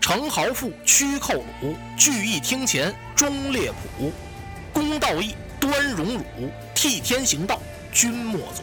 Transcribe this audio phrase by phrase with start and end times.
[0.00, 4.12] 程豪富，屈寇鲁，聚义厅前，忠烈谱，
[4.72, 6.22] 公道义，端荣辱，
[6.74, 7.60] 替天行道，
[7.90, 8.62] 君莫阻。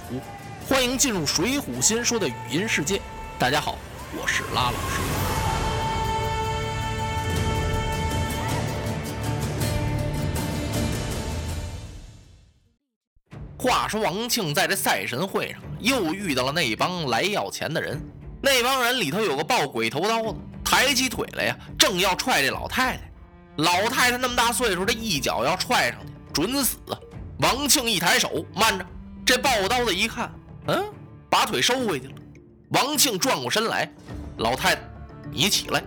[0.70, 3.02] 欢迎进入《水浒新说》的语音世界。
[3.40, 3.78] 大家好，
[4.16, 5.31] 我是拉老师。
[13.92, 18.02] 说王庆在这赛神会上又遇到了那帮来要钱的人，
[18.42, 20.36] 那帮人里头有个抱鬼头刀的。
[20.64, 23.12] 抬起腿来呀，正要踹这老太太。
[23.58, 26.78] 老太太那么大岁数，这一脚要踹上去，准死！
[27.40, 28.86] 王庆一抬手，慢着，
[29.26, 30.32] 这抱刀的一看，
[30.68, 30.86] 嗯，
[31.30, 32.14] 把腿收回去了。
[32.70, 33.92] 王庆转过身来，
[34.38, 34.82] 老太太，
[35.34, 35.84] 你起来。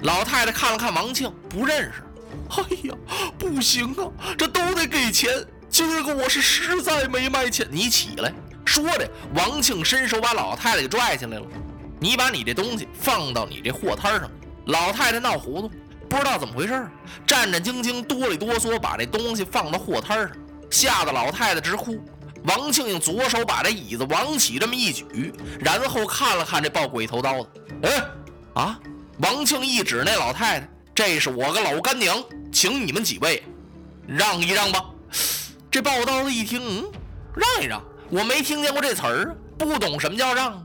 [0.00, 2.02] 老太太看了看王庆，不认识。
[2.56, 2.94] 哎呀，
[3.38, 4.08] 不行啊，
[4.38, 5.30] 这都得给钱。
[5.72, 7.66] 今儿个我是实在没卖钱。
[7.70, 8.30] 你起来。
[8.66, 11.46] 说着，王庆伸手把老太太给拽下来了。
[11.98, 14.30] 你把你这东西放到你这货摊上，
[14.66, 15.70] 老太太闹糊涂，
[16.10, 16.86] 不知道怎么回事
[17.26, 20.30] 战战兢兢、哆里哆嗦把这东西放到货摊上，
[20.70, 21.98] 吓得老太太直哭。
[22.44, 27.48] 王庆用左手把这椅子往起这么一举，然后看了看这抱鬼头刀的，
[27.88, 28.04] 哎，
[28.54, 28.78] 啊！
[29.18, 33.42] 王庆一指那老太太，这是我个老干娘，请你们几位
[34.06, 34.84] 让一让吧。
[35.72, 36.92] 这抱刀子一听，嗯，
[37.34, 40.62] 让一让，我没听见过这词儿，不懂什么叫让。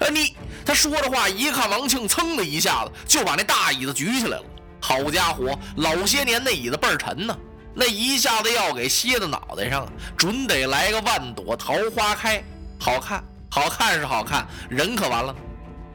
[0.00, 0.34] 呃，你
[0.66, 4.44] 他说着话，一看王庆，噌的一下子就把那大椅子举起来了。
[4.80, 7.38] 好家伙，老些年那椅子倍儿沉呢，
[7.72, 9.86] 那一下子要给歇到脑袋上，
[10.16, 12.42] 准得来个万朵桃花开。
[12.80, 15.32] 好看，好看是好看，人可完了。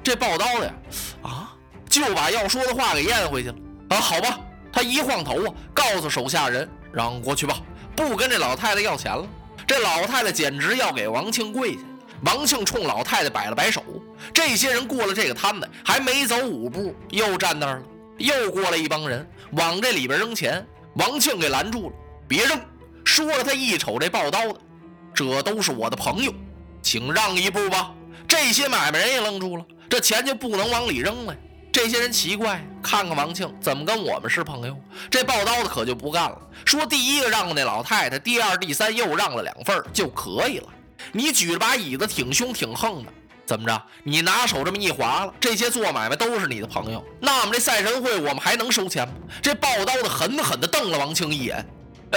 [0.02, 0.74] 这抱刀的呀，
[1.24, 1.54] 啊，
[1.90, 3.56] 就把要说的话给咽回去了。
[3.90, 4.40] 啊，好吧，
[4.72, 7.58] 他一晃头啊，告诉手下人让过去吧，
[7.96, 9.26] 不跟这老太太要钱了。
[9.66, 11.80] 这老太太简直要给王庆跪下。
[12.26, 13.84] 王庆冲老太太摆了摆手，
[14.34, 17.84] 这些人过了这个摊子，还没走五步，又站那儿了。
[18.18, 20.66] 又过来一帮人，往这里边扔钱。
[20.96, 21.96] 王庆给拦住了，
[22.28, 22.60] 别扔！
[23.04, 24.56] 说了，他一瞅这抱刀的，
[25.14, 26.32] 这都是我的朋友，
[26.82, 27.92] 请让一步吧。
[28.28, 31.36] 这些买卖人也愣住了，这钱就不能往里扔了。
[31.74, 34.78] 这些人奇怪，看看王庆怎么跟我们是朋友。
[35.10, 40.68] 这抱刀的可就不干了，说第一个让过那老太太，第二、第三又让了两份就可以了。
[41.12, 43.12] 你举着把椅子挺凶挺横的，
[43.44, 43.84] 怎么着？
[44.04, 49.16] 你拿手这么一划了，这些做买卖都是你的朋友，那我们这赛神会我们还能收钱吗？
[49.42, 51.66] 这抱刀的狠狠地瞪了王庆一眼，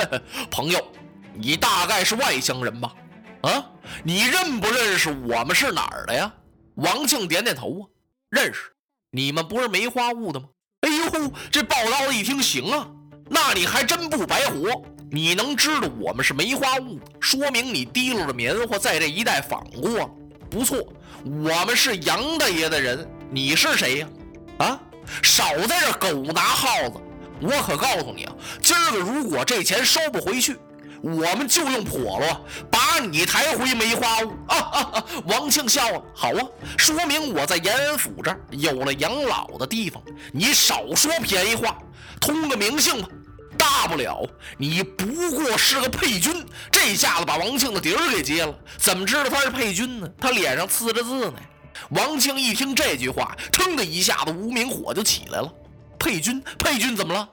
[0.52, 0.86] 朋友，
[1.32, 2.92] 你大概是外乡人吧？
[3.40, 3.64] 啊，
[4.04, 6.30] 你认不认识我们是哪儿的呀？
[6.74, 7.88] 王庆点点头啊，
[8.28, 8.70] 认识。
[9.16, 10.46] 你们不是梅花坞的吗？
[10.82, 12.86] 哎呦，这抱刀的一听，行啊，
[13.30, 14.82] 那你还真不白活。
[15.10, 20.14] 你能知道我们是梅花坞，说明你提溜着棉花在这一带访过，
[20.50, 20.86] 不错。
[21.24, 24.08] 我们是杨大爷的人，你是谁呀？
[24.58, 24.78] 啊，
[25.22, 27.00] 少在这狗拿耗子！
[27.40, 30.58] 我可告诉你啊，今儿个如果这钱收不回去，
[31.02, 32.40] 我们就用笸箩
[32.70, 34.32] 把你抬回梅花坞！
[34.48, 35.04] 啊！
[35.26, 36.42] 王庆笑了，好啊，
[36.76, 40.02] 说明我在延安府这儿有了养老的地方。
[40.32, 41.76] 你少说便宜话，
[42.20, 43.08] 通个名姓吧。
[43.58, 44.22] 大不了
[44.58, 48.54] 你不过是个配军，这下子把王庆的底儿给揭了。
[48.76, 50.08] 怎么知道他是配军呢？
[50.20, 51.34] 他脸上刺着字呢。
[51.90, 55.52] 王庆一听这句话，腾的一下子无名火就起来了。
[55.98, 57.28] 配军，配军怎么了？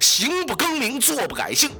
[0.00, 1.70] 行不更名，坐不改姓。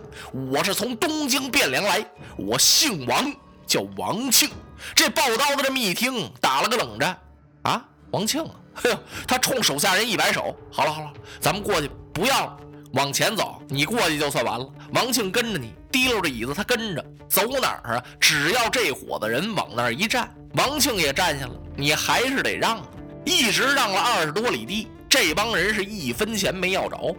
[0.51, 2.05] 我是从东京汴梁来，
[2.37, 3.33] 我姓王，
[3.67, 4.49] 叫王庆。
[4.95, 7.19] 这抱刀的这么一听，打了个冷战。
[7.63, 12.57] 啊，王庆啊，嘿呦，他冲手下人一摆手，好了好了，咱们过去，不要。
[12.93, 14.67] 往前走，你过去就算完了。
[14.95, 18.05] 王庆跟着你，提溜着椅子，他跟着走哪儿啊？
[18.19, 21.53] 只要这伙子人往那儿一站，王庆也站下了。
[21.77, 22.81] 你还是得让，
[23.25, 27.15] 一直让了二十多里地，这帮人是一分钱没要着。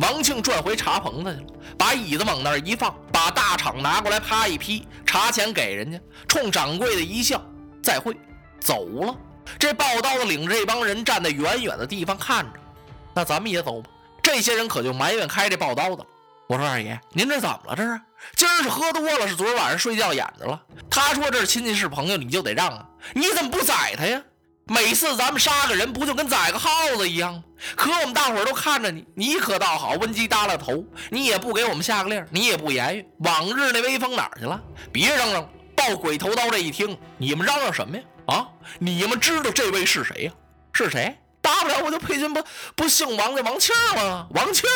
[0.00, 1.46] 王庆转回茶棚子去了，
[1.76, 7.42] 把椅子往那儿一放，把大厂拿过来，啪一劈，茶钱给人家，冲掌柜的一笑，
[7.82, 8.16] 再会，
[8.58, 9.14] 走了。
[9.58, 12.58] 这抱刀的领着这帮人站在远远的地方看着，
[13.14, 13.90] 那咱们也走吧。
[14.22, 16.06] 这些人可就埋怨开这抱刀的了。
[16.46, 17.76] 我说二爷，您这怎么了？
[17.76, 18.00] 这是
[18.36, 20.60] 今儿是喝多了，是昨儿晚上睡觉演着了？
[20.88, 22.86] 他说这是亲戚是朋友，你就得让啊？
[23.12, 24.22] 你怎么不宰他呀？
[24.70, 27.42] 每次咱们杀个人，不就跟宰个耗子一样吗？
[27.74, 33.04] 可我们大伙都看着你，你可倒好，温鸡耷拉头，你也不给我们下个令，你也不言语。
[33.18, 34.62] 往日那威风哪儿去了？
[34.92, 35.50] 别嚷嚷！
[35.74, 38.02] 抱鬼头刀这一听，你们嚷嚷什么呀？
[38.26, 38.46] 啊？
[38.78, 40.32] 你们知道这位是谁呀？
[40.72, 41.18] 是谁？
[41.40, 42.40] 大不了我就配军不
[42.76, 44.28] 不姓王的王庆吗？
[44.30, 44.68] 王庆，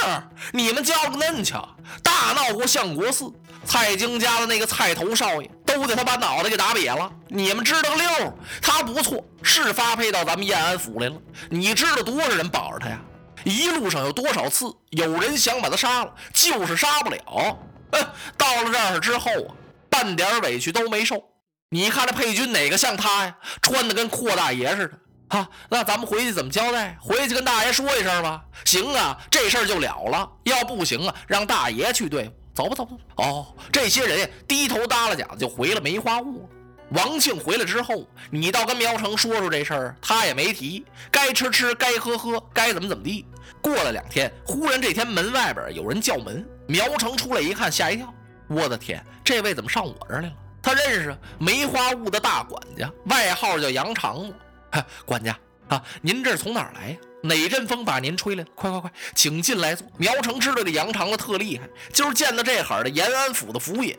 [0.52, 1.68] 你们叫个嫩瞧，
[2.02, 3.32] 大闹过相国寺，
[3.64, 7.10] 蔡京家的那个蔡头少爷都得他把脑袋给打瘪了。
[7.28, 8.38] 你们知道个溜？
[8.62, 11.16] 他不错，是发配到咱们延安府来了。
[11.50, 13.00] 你知道多少人保着他呀？
[13.44, 17.58] 一路上有多少次有人想把他杀了，就是杀不了。
[17.90, 18.06] 嗯，
[18.38, 19.54] 到了这儿之后啊，
[19.90, 21.22] 半点委屈都没受。
[21.68, 23.36] 你看这佩君哪个像他呀？
[23.60, 24.98] 穿的跟阔大爷似的。
[25.36, 26.96] 啊，那咱们回去怎么交代？
[27.00, 28.42] 回去跟大爷说一声吧。
[28.64, 30.30] 行啊，这事儿就了了。
[30.44, 32.32] 要不行啊，让大爷去对付。
[32.54, 32.96] 走吧，走吧。
[33.16, 36.48] 哦，这些人低头耷拉脚就回了梅花坞。
[36.90, 40.84] 王庆回来之后，你倒跟苗成说说这事儿，他也没提。
[41.10, 43.26] 该吃吃，该喝喝，该怎么怎么地。
[43.60, 46.46] 过了两天，忽然这天门外边有人叫门。
[46.68, 48.12] 苗成出来一看，吓一跳。
[48.46, 50.34] 我的天，这位怎么上我这儿来了？
[50.62, 54.34] 他认识梅花坞的大管家，外号叫杨长子。
[55.04, 55.36] 管家
[55.68, 56.96] 啊，您这是从哪儿来呀？
[57.24, 58.48] 哪阵风把您吹来了？
[58.54, 59.86] 快快快，请进来坐。
[59.96, 63.96] 苗成知道这杨长子特厉害，今儿见到这会儿的延安府的府尹，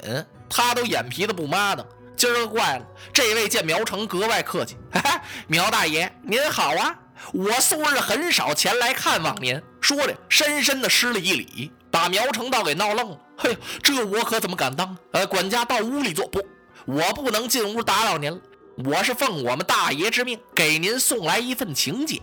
[0.48, 1.83] 他都眼皮子不抹的。
[2.16, 4.77] 今儿个怪了，这位见苗成格外客气。
[4.92, 6.95] 哈哈苗大爷您好啊，
[7.33, 9.60] 我素日很少前来看望您。
[9.81, 13.19] 说着，深深的施了一礼，把苗成倒给闹愣了。
[13.38, 14.95] 嘿，这我可怎么敢当？
[15.12, 16.27] 呃，管家到屋里坐。
[16.27, 16.39] 不，
[16.86, 18.38] 我不能进屋打扰您了。
[18.83, 22.19] 我是奉我们大爷之命，给您送来一份请柬。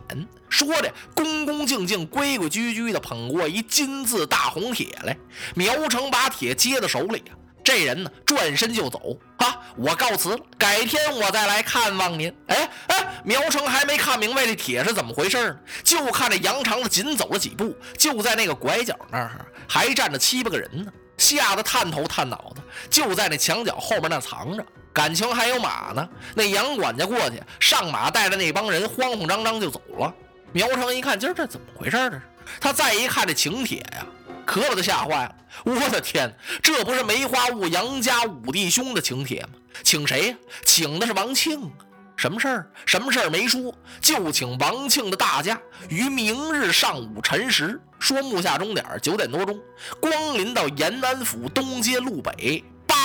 [0.51, 5.17] 说着，恭恭敬敬、规规矩矩地捧过一金字大红帖来。
[5.55, 7.25] 苗成把帖接到手里，
[7.65, 9.61] 这人呢，转身就走啊！
[9.79, 12.35] 我告辞了，改天我再来看望您。
[12.49, 24.63] 哎哎，苗成还没看明白这帖是怎么回事呢，就看这杨长子紧走了几步，就在那个拐角那儿还站着七八个人呢，吓得探头探脑的，就在那墙角后面那藏着。
[24.93, 30.13] 感情还有马呢，那杨管家过去上马，带着那帮人慌慌张张就走了。
[30.53, 31.93] 苗成一看，今儿这怎么回事？
[31.93, 32.23] 这是
[32.61, 34.07] 他再一看这请帖呀，
[34.45, 35.35] 可把他吓坏了。
[35.65, 39.51] 我的天，这不是梅花坞杨家五弟兄的请帖吗？
[39.83, 40.37] 请谁呀？
[40.65, 41.71] 请的是王庆。
[42.15, 42.67] 什么事儿？
[42.85, 49.59] 什么事儿没说，就请王庆的大驾于明日上午辰时，说木下钟点九点多钟，
[49.99, 52.63] 光临到延安府东街路北。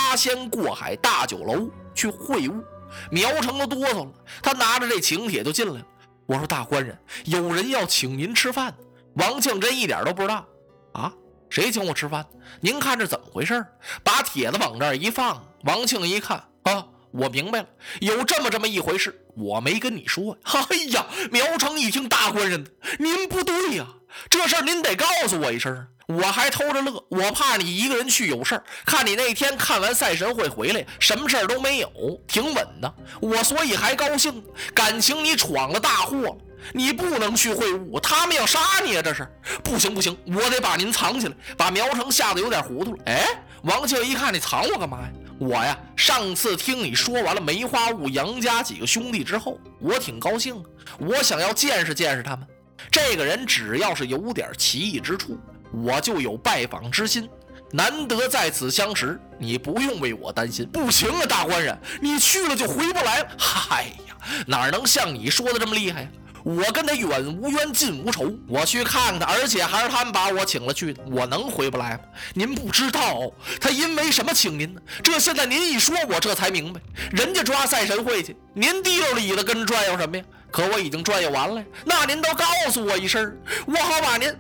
[0.07, 2.63] 八仙过海大酒楼去会晤，
[3.11, 4.11] 苗成都哆嗦了。
[4.41, 5.85] 他拿着这请帖就进来了。
[6.25, 8.73] 我说：“大官人，有人要请您吃饭。”
[9.15, 10.45] 王庆真一点都不知道
[10.93, 11.11] 啊，
[11.49, 12.25] 谁请我吃饭？
[12.61, 13.65] 您看这怎么回事？
[14.01, 16.87] 把帖子往这一放，王庆一看啊，
[17.17, 17.67] 我明白了，
[17.99, 20.37] 有这么这么一回事，我没跟你说。
[20.45, 22.63] 哎呀，苗成一听，大官人，
[22.99, 23.87] 您不对呀，
[24.29, 25.87] 这事儿您得告诉我一声。
[26.07, 28.63] 我还偷着乐，我怕你一个人去有事儿。
[28.85, 31.89] 看你那天看完赛神会回来，什么事儿都没有，
[32.27, 32.93] 挺稳的。
[33.19, 34.41] 我所以还高兴。
[34.73, 36.37] 感情你闯了大祸，
[36.71, 39.01] 你不能去会晤，他们要杀你啊！
[39.01, 39.27] 这是
[39.63, 41.35] 不行不行，我得把您藏起来。
[41.57, 42.99] 把苗成吓得有点糊涂了。
[43.07, 43.25] 哎，
[43.63, 45.09] 王庆一看你藏我干嘛呀？
[45.39, 50.63] 我呀，上次听你说完了梅花坞杨家几个兄弟之后，我挺高兴，
[50.97, 52.47] 我想要见识见识他们。
[52.91, 55.37] 这个人只要是有点奇异之处。
[55.71, 57.29] 我就有拜访之心，
[57.71, 60.65] 难得在此相识，你不用为我担心。
[60.65, 63.27] 不行啊，大官人，你去了就回不来了。
[63.37, 64.15] 嗨呀，
[64.47, 66.09] 哪能像你说的这么厉害呀？
[66.47, 71.99] 我跟他远无冤，近无仇，我去看他，而且还是他们把我请了去的，我能回不来吗？
[72.33, 73.29] 您不知道
[73.59, 74.79] 他因为什么请您呢？
[75.03, 76.79] 这现在您一说，我这才明白，
[77.11, 80.23] 人家抓赛神会去，您滴溜里的跟着转悠什么呀？
[80.49, 84.33] 可我已经转悠完了，那您都告诉我一声，我好把您。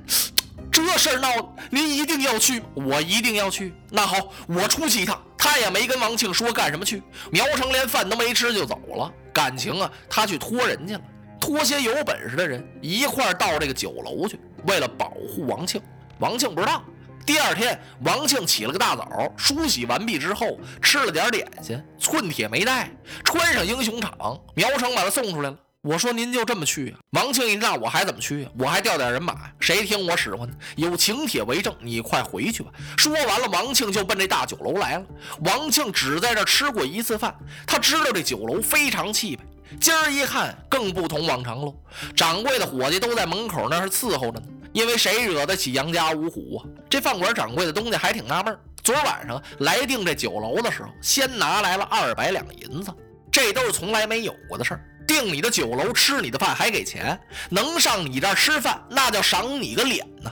[0.71, 1.27] 这事儿闹，
[1.69, 3.73] 您一定要去，我一定要去。
[3.89, 4.15] 那好，
[4.47, 5.21] 我出去一趟。
[5.37, 7.01] 他也没跟王庆说干什么去。
[7.31, 9.11] 苗成连饭都没吃就走了。
[9.33, 11.01] 感情啊，他去托人去了，
[11.47, 15.81] 托些有本事的人一块儿到这个酒楼去，为了保护王庆。
[16.19, 16.83] 王庆不知道。
[17.25, 22.91] 第二天，王庆起了个大早，梳洗完毕之后，吃了点点心，寸铁没带，
[23.23, 25.57] 穿上英雄场，苗成把他送出来了。
[25.81, 26.99] 我说您就这么去啊？
[27.11, 28.51] 王庆一那我还怎么去啊？
[28.59, 30.53] 我还调点人马，谁听我使唤呢？
[30.75, 32.69] 有请帖为证，你快回去吧。
[32.97, 35.05] 说完了，王庆就奔这大酒楼来了。
[35.45, 37.33] 王庆只在这吃过一次饭，
[37.65, 39.45] 他知道这酒楼非常气派。
[39.79, 41.75] 今儿一看，更不同往常喽。
[42.15, 46.65] 掌柜的伙计都在门口那是伺候着呢，因为谁惹得起杨家五虎啊？
[46.89, 52.91] 这饭馆掌柜的东家还挺纳闷，昨晚上来订这酒楼的时候，先拿来了二百两银子，
[53.31, 54.83] 这都是从来没有过的事儿。
[55.07, 57.19] 订你的酒楼，吃你的饭还给钱，
[57.49, 60.31] 能上你这儿吃饭，那叫赏你个脸呢。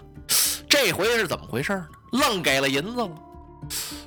[0.68, 1.88] 这回是怎么回事呢？
[2.12, 3.10] 愣给了银子了，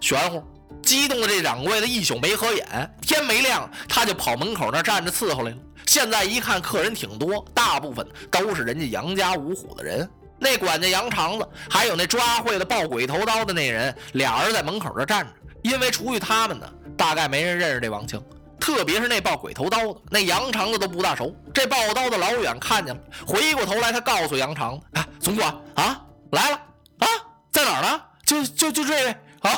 [0.00, 0.42] 玄乎！
[0.88, 5.56] 激动的这掌柜的一宿没合眼，天没亮他就跑门口那站着伺候来了。
[5.84, 10.08] 现在一看客人挺多，大部分都是人家杨家五虎的人。
[10.38, 15.32] 那管家杨长子，还有那抓会的抱鬼头刀的那人，俩人在门口这站着。
[15.60, 16.66] 因为除去他们呢，
[16.96, 18.18] 大概没人认识这王庆，
[18.58, 21.36] 特别是那抱鬼头刀的，那杨长子都不大熟。
[21.52, 26.00] 这抱刀的老远看见了，回过头来，他告诉杨长子：“啊，总管啊，
[26.32, 26.56] 来了
[27.00, 27.06] 啊，
[27.52, 28.00] 在哪儿呢？
[28.24, 29.50] 就就就这位啊。”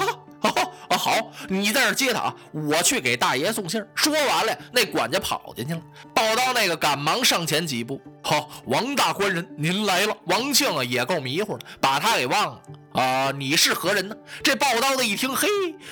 [0.42, 5.80] 哦哦好，你在这接他啊，我去给大爷送信说完了，那管家跑进去了。
[6.14, 10.16] 报刀那个赶忙上前几步，好，王大官人您来了。
[10.24, 13.30] 王庆啊也够迷糊的，把他给忘了啊。
[13.32, 14.16] 你是何人呢？
[14.42, 15.46] 这报刀的一听，嘿，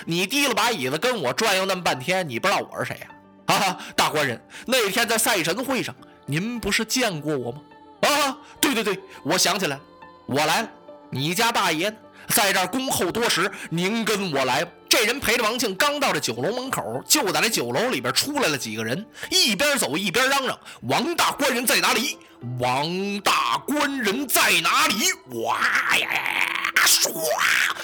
[0.06, 3.54] 你提了把椅子跟我转悠那么半天，你不知道我是谁呀？
[3.54, 5.94] 啊，大官人，那天在赛神会上，
[6.26, 7.60] 您不是见过我吗？
[8.00, 9.82] 啊，对对对，我想起来了，
[10.26, 10.68] 我来了。
[11.10, 11.96] 你家大爷呢？
[12.28, 14.66] 在这儿恭候多时，您跟我来。
[14.88, 20.58] 这人陪着王庆刚到这酒楼门口，就在这酒楼里边出来了几个人，一边走一边嚷嚷
[20.88, 22.18] ：“王大官人在哪里？
[22.58, 24.94] 王大官人在哪里？”
[25.42, 25.58] 哇
[25.98, 26.72] 呀呀！
[26.86, 27.10] 唰，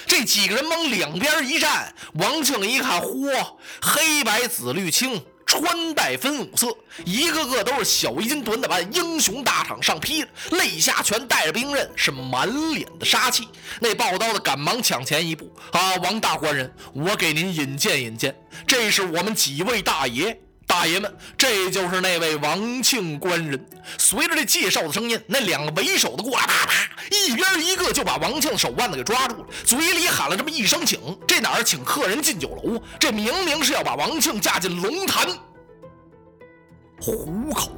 [0.07, 5.23] 这几个人往两边一站，王庆一看，嚯，黑白紫绿青。
[5.45, 6.75] 穿戴分五色，
[7.05, 13.47] 一个个都是小衣襟短打扮，英雄大场上披着，肋下全带着兵刃，是满脸的杀气。
[13.79, 18.35] 那抱刀的赶忙抢前一步：“啊，王大官人，我给您引荐引荐，
[18.65, 20.37] 这是我们几位大爷。”
[20.75, 23.65] 大爷们，这就是那位王庆官人。
[23.97, 30.99] 随着这介绍的声音，那两个为首的过来，啪啪，一边一个就把王庆手腕子给抓住了，嘴里喊了这么一声请。
[31.25, 32.83] 这哪儿请客人进酒楼啊？
[32.99, 35.25] 这明明是要把王庆架进龙潭
[36.99, 37.71] 虎口。